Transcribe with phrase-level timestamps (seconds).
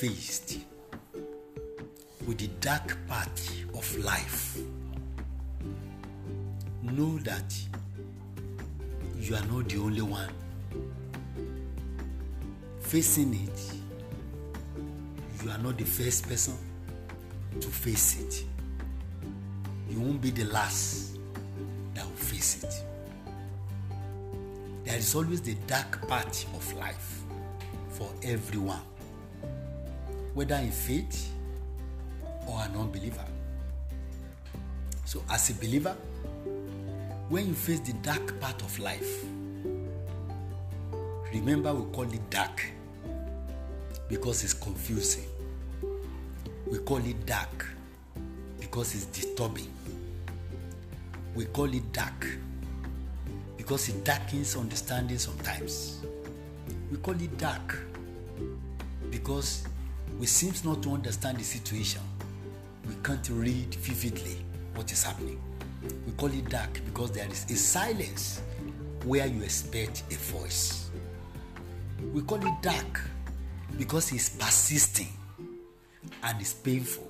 [0.00, 0.60] faced
[2.26, 4.56] with the dark part of life,
[6.82, 7.54] know that
[9.18, 10.30] you are not the only one
[12.80, 13.74] facing it.
[15.44, 16.56] You are not the first person
[17.60, 18.44] to face it.
[19.90, 21.18] You won't be the last
[21.92, 22.84] that will face it.
[24.84, 27.22] There is always the dark part of life
[27.90, 28.80] for everyone,
[30.34, 31.32] whether in faith
[32.46, 33.24] or an unbeliever.
[35.04, 35.96] So, as a believer,
[37.28, 39.24] when you face the dark part of life,
[41.32, 42.64] remember we call it dark
[44.08, 45.26] because it's confusing.
[46.66, 47.66] We call it dark
[48.60, 49.72] because it's disturbing.
[51.34, 52.26] We call it dark
[53.56, 56.00] because it darkens understanding sometimes.
[56.90, 57.78] We call it dark
[59.10, 59.64] because
[60.20, 62.02] we seem not to understand the situation.
[62.86, 64.36] We can't read vividly
[64.74, 65.40] what is happening.
[66.06, 68.42] We call it dark because there is a silence
[69.06, 70.90] where you expect a voice.
[72.12, 73.00] We call it dark
[73.78, 75.08] because it's persisting
[76.22, 77.08] and it's painful.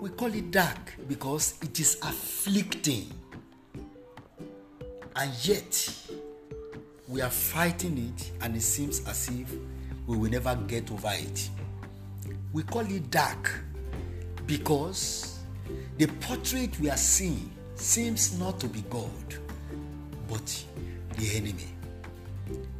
[0.00, 3.12] We call it dark because it is afflicting.
[5.14, 5.94] And yet,
[7.06, 9.52] we are fighting it, and it seems as if
[10.06, 11.50] we will never get over it.
[12.56, 13.52] We call it dark
[14.46, 15.40] because
[15.98, 19.10] the portrait we are seeing seems not to be God,
[20.26, 20.64] but
[21.18, 21.68] the enemy.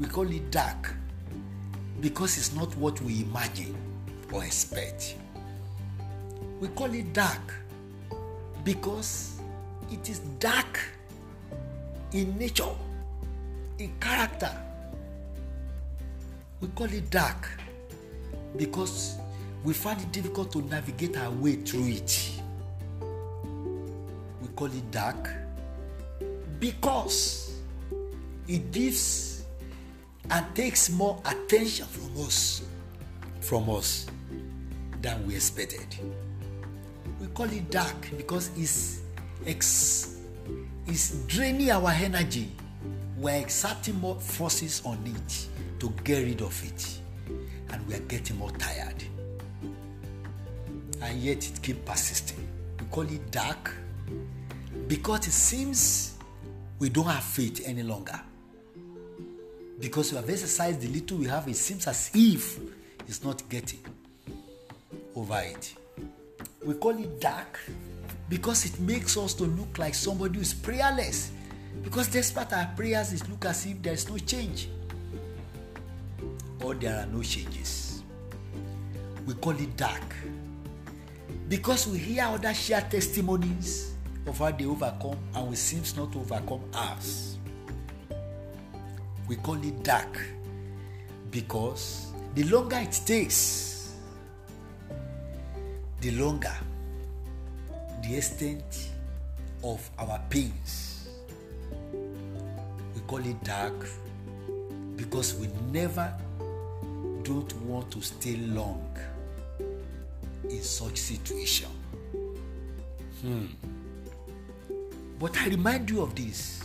[0.00, 0.92] We call it dark
[2.00, 3.76] because it's not what we imagine
[4.32, 5.14] or expect.
[6.58, 7.54] We call it dark
[8.64, 9.40] because
[9.92, 10.80] it is dark
[12.10, 12.74] in nature,
[13.78, 14.50] in character.
[16.60, 17.48] We call it dark
[18.56, 19.16] because
[19.62, 22.32] we find it difficult to navigate our way through it.
[24.40, 25.28] We call it dark
[26.58, 27.60] because
[28.48, 29.44] it gives
[30.30, 32.62] and takes more attention from us
[33.40, 34.06] from us
[35.00, 35.86] than we expected.
[37.20, 39.00] We call it dark because it's
[39.46, 40.20] ex,
[40.86, 42.50] it's draining our energy.
[43.16, 45.46] We're exerting more forces on it
[45.80, 47.00] to get rid of it,
[47.70, 49.02] and we are getting more tired.
[51.02, 52.46] And yet it keeps persisting.
[52.78, 53.74] We call it dark
[54.86, 56.18] because it seems
[56.78, 58.20] we don't have faith any longer.
[59.78, 62.58] Because we have exercised the little we have, it seems as if
[63.08, 63.80] it's not getting
[65.14, 65.74] over it.
[66.64, 67.58] We call it dark
[68.28, 71.32] because it makes us to look like somebody who is prayerless.
[71.82, 74.68] Because despite our prayers, it looks as if there is no change
[76.62, 78.02] or there are no changes.
[79.26, 80.14] We call it dark
[81.50, 83.94] because we hear other share testimonies
[84.24, 87.38] of how they overcome and we seem not to overcome us.
[89.26, 90.16] We call it dark
[91.32, 93.96] because the longer it takes,
[96.00, 96.54] the longer
[98.04, 98.90] the extent
[99.64, 101.08] of our pains.
[102.94, 103.88] We call it dark
[104.94, 106.14] because we never
[107.24, 108.86] don't want to stay long
[110.50, 111.70] in such situation.
[113.22, 113.46] Hmm.
[115.18, 116.64] But I remind you of this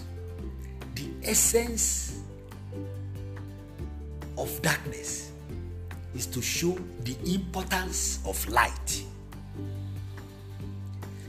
[0.95, 2.21] the essence
[4.37, 5.31] of darkness
[6.15, 9.03] is to show the importance of light.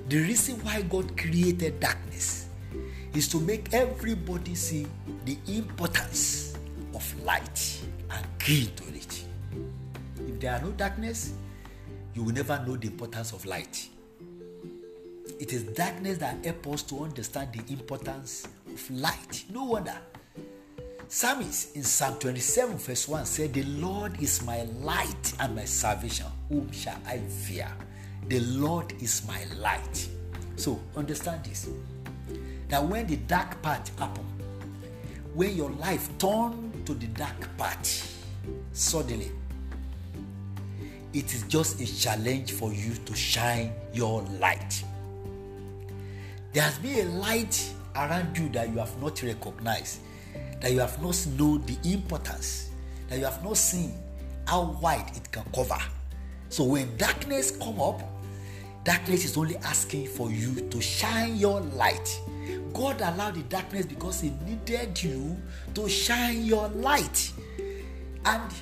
[0.09, 2.47] The reason why God created darkness
[3.13, 4.87] is to make everybody see
[5.25, 6.57] the importance
[6.95, 7.81] of light
[8.11, 9.25] and key to it.
[10.29, 11.33] If there are no darkness,
[12.17, 13.91] you will never know the importance of light.
[15.39, 19.45] It is darkness that helps us to understand the importance of light.
[19.53, 19.99] No wonder.
[21.09, 26.27] Psalmist in Psalm 27, verse 1 said, The Lord is my light and my salvation.
[26.49, 27.71] Whom shall I fear?
[28.29, 30.09] The Lord is my light.
[30.57, 31.69] So understand this
[32.69, 34.25] that when the dark part happen,
[35.35, 37.87] when your life turn to the dark part,
[38.73, 39.31] suddenly
[41.17, 44.85] it is just a challenge for you to shine your light.
[46.53, 50.01] There has been a light around you that you have not recognized,
[50.61, 52.69] that you have not known the importance,
[53.09, 53.95] that you have not seen
[54.47, 55.79] how wide it can cover.
[56.51, 58.03] So when darkness come up,
[58.85, 62.21] darkness is only asking for you to shine your light.
[62.75, 65.35] God allowed the darkness because He needed you
[65.75, 67.33] to shine your light.
[68.27, 68.53] And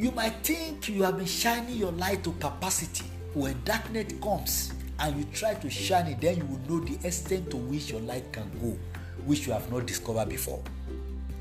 [0.00, 3.04] You might think you have been shining your light to capacity.
[3.34, 7.50] When darkness comes and you try to shine it, then you will know the extent
[7.50, 8.78] to which your light can go,
[9.26, 10.62] which you have not discovered before.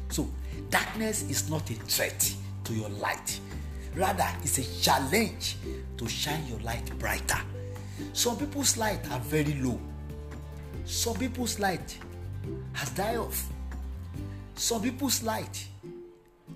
[0.09, 0.29] So,
[0.69, 2.35] darkness is not a threat
[2.65, 3.39] to your light.
[3.95, 5.55] Rather, it's a challenge
[5.95, 7.39] to shine your light brighter.
[8.11, 9.79] Some people's light are very low.
[10.83, 11.97] Some people's light
[12.73, 13.41] has died off.
[14.55, 15.65] Some people's light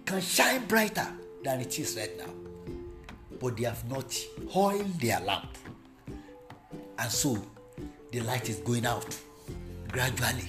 [0.03, 1.07] can shine brighter
[1.43, 2.33] than it is right now.
[3.39, 4.15] But they have not
[4.55, 5.57] oiled their lamp.
[6.97, 7.37] And so
[8.11, 9.17] the light is going out
[9.91, 10.47] gradually.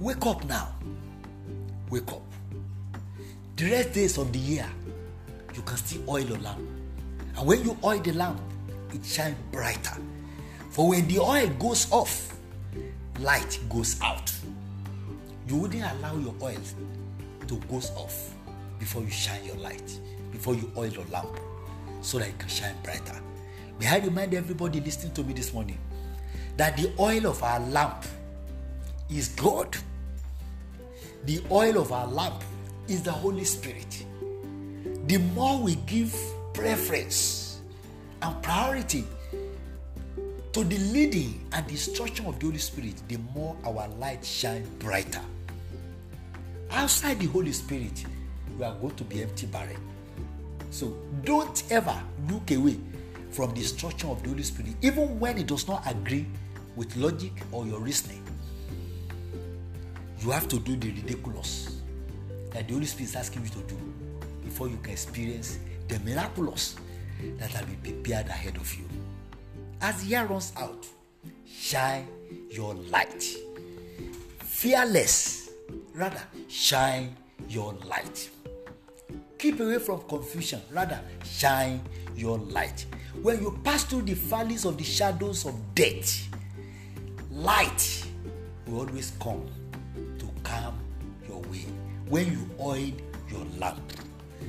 [0.00, 0.74] Wake up now.
[1.90, 2.22] Wake up.
[3.56, 4.68] The rest days of the year,
[5.54, 6.60] you can still oil your lamp.
[7.36, 8.40] And when you oil the lamp,
[8.92, 9.96] it shines brighter.
[10.70, 12.36] For when the oil goes off,
[13.20, 14.32] light goes out.
[15.48, 16.60] You wouldn't allow your oil
[17.46, 18.35] to go off
[18.78, 19.98] before you shine your light,
[20.30, 21.38] before you oil your lamp,
[22.00, 23.20] so that it can shine brighter.
[23.78, 25.78] May I remind everybody listening to me this morning
[26.56, 28.04] that the oil of our lamp
[29.10, 29.76] is God.
[31.24, 32.42] The oil of our lamp
[32.88, 34.04] is the Holy Spirit.
[35.06, 36.16] The more we give
[36.54, 37.60] preference
[38.22, 39.04] and priority
[40.52, 45.20] to the leading and instruction of the Holy Spirit, the more our light shines brighter.
[46.70, 48.04] Outside the Holy Spirit,
[48.58, 49.76] we are going to be empty barren.
[50.70, 51.94] So don't ever
[52.28, 52.78] look away
[53.30, 56.26] from the instruction of the Holy Spirit, even when it does not agree
[56.74, 58.22] with logic or your reasoning.
[60.20, 61.80] You have to do the ridiculous
[62.50, 63.76] that the Holy Spirit is asking you to do
[64.44, 65.58] before you can experience
[65.88, 66.76] the miraculous
[67.38, 68.84] that will be prepared ahead of you.
[69.80, 70.86] As the year runs out,
[71.46, 72.08] shine
[72.50, 73.22] your light.
[74.38, 75.50] Fearless,
[75.94, 77.14] rather, shine
[77.48, 78.30] your light.
[79.38, 81.80] Keep away from confusion, rather, shine
[82.14, 82.86] your light.
[83.22, 86.28] When you pass through the valleys of the shadows of death,
[87.30, 88.06] light
[88.66, 89.46] will always come
[90.18, 90.78] to calm
[91.28, 91.66] your way
[92.08, 92.90] when you oil
[93.30, 93.92] your lamp.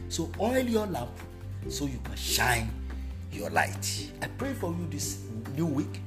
[0.10, 1.12] So, oil your lamp
[1.68, 2.72] so you can shine
[3.31, 4.12] your light.
[4.22, 5.24] I pray for you this
[5.56, 6.00] new week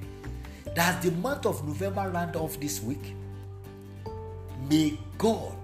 [0.74, 3.14] that the month of November round off this week,
[4.70, 5.56] may God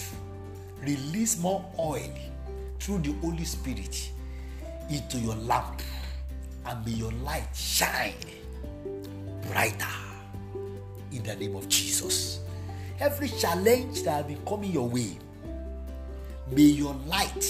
[0.83, 2.13] release more oil
[2.81, 4.11] through the Holy Spirit
[4.91, 5.83] into your lamp
[6.67, 8.15] and may your light shine
[9.49, 9.87] brighter
[11.13, 12.41] in the name of Jesus.
[12.99, 15.19] Every challenge that has been coming your way,
[16.51, 17.45] may your light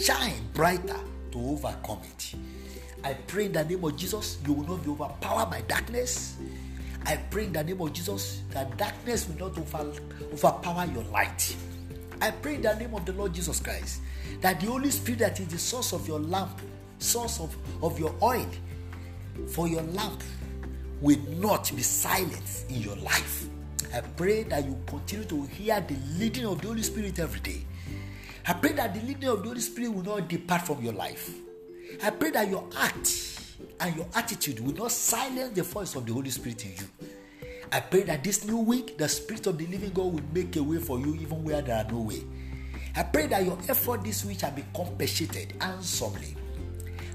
[0.00, 0.98] shine brighter
[1.32, 2.34] to overcome it.
[3.02, 6.36] I pray in the name of Jesus, you will not be overpowered by darkness.
[7.06, 9.92] I pray in the name of Jesus that darkness will not over,
[10.32, 11.54] overpower your light.
[12.20, 14.00] I pray in the name of the Lord Jesus Christ
[14.40, 16.60] that the Holy Spirit that is the source of your lamp,
[16.98, 18.48] source of, of your oil
[19.48, 20.22] for your lamp
[21.00, 23.46] will not be silent in your life.
[23.92, 27.64] I pray that you continue to hear the leading of the Holy Spirit every day.
[28.46, 31.30] I pray that the leading of the Holy Spirit will not depart from your life.
[32.02, 33.40] I pray that your act
[33.80, 37.08] and your attitude will not silence the voice of the Holy Spirit in you.
[37.72, 40.62] I pray that this new week, the Spirit of the living God will make a
[40.62, 42.22] way for you even where there are no way.
[42.96, 46.36] I pray that your effort this week shall be compensated handsomely.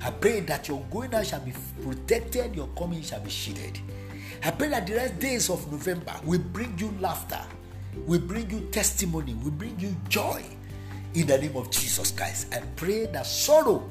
[0.02, 3.80] I pray that your going out shall be protected, your coming shall be shielded.
[4.44, 7.42] I pray that the rest days of November will bring you laughter,
[8.06, 10.44] will bring you testimony, will bring you joy
[11.14, 12.54] in the name of Jesus Christ.
[12.54, 13.90] I pray that sorrow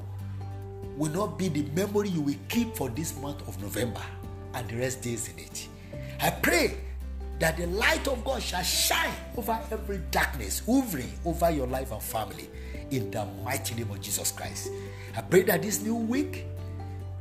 [0.96, 4.02] will not be the memory you will keep for this month of November
[4.54, 5.68] and the rest days in it.
[6.20, 6.76] I pray
[7.38, 12.02] that the light of God shall shine over every darkness, hovering over your life and
[12.02, 12.48] family
[12.90, 14.70] in the mighty name of Jesus Christ.
[15.16, 16.44] I pray that this new week,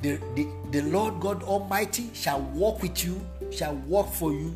[0.01, 4.55] the, the, the Lord God Almighty shall walk with you, shall work for you,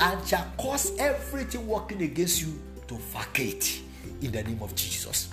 [0.00, 3.82] and shall cause everything working against you to vacate
[4.20, 5.28] in the name of Jesus.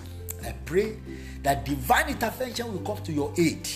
[0.45, 0.97] I pray
[1.41, 3.67] that divine intervention will come to your aid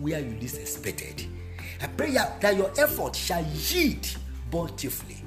[0.00, 1.26] where you least expected.
[1.80, 4.06] I pray that your effort shall yield
[4.50, 5.22] bountifully.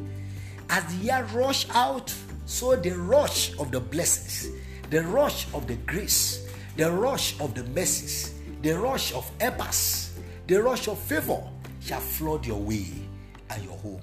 [0.70, 2.14] As the year rush out,
[2.46, 4.50] so the rush of the blessings,
[4.90, 10.12] the rush of the grace, the rush of the mercies, the rush of epas,
[10.48, 11.42] the rush of favor
[11.80, 12.88] shall flood your way
[13.50, 14.02] and your home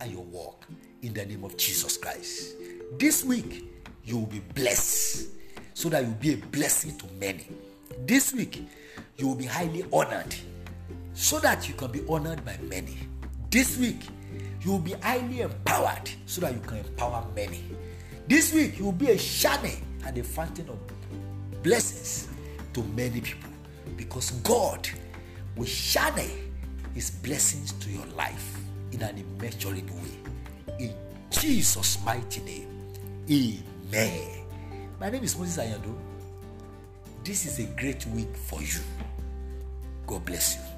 [0.00, 0.66] and your work
[1.02, 2.54] in the name of Jesus Christ.
[2.98, 3.64] This week,
[4.04, 5.28] you will be blessed
[5.72, 7.48] so that you'll be a blessing to many.
[8.06, 8.66] This week,
[9.16, 10.34] you will be highly honored
[11.14, 12.98] so that you can be honored by many.
[13.50, 14.00] This week,
[14.60, 17.62] you will be highly empowered so that you can empower many.
[18.26, 20.78] This week, you will be a shining and a fountain of
[21.62, 22.28] blessings
[22.72, 23.50] to many people
[23.96, 24.88] because God
[25.56, 26.30] will shine
[26.94, 28.58] his blessings to your life
[28.92, 30.78] in an immeasurable way.
[30.78, 30.94] In
[31.30, 32.68] Jesus' mighty name.
[33.30, 34.28] Amen.
[35.00, 35.94] My name is Moses Ayando.
[37.22, 38.80] This is a great week for you.
[40.06, 40.73] God bless you.